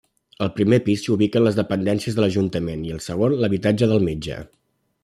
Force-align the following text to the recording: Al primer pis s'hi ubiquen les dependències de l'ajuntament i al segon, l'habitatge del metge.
Al 0.45 0.47
primer 0.53 0.79
pis 0.87 1.03
s'hi 1.03 1.13
ubiquen 1.15 1.45
les 1.47 1.59
dependències 1.59 2.17
de 2.17 2.25
l'ajuntament 2.25 2.89
i 2.89 2.97
al 2.97 3.05
segon, 3.11 3.39
l'habitatge 3.45 3.93
del 3.95 4.07
metge. 4.11 4.43